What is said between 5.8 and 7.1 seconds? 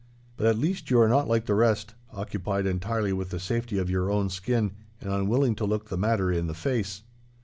the matter in the face.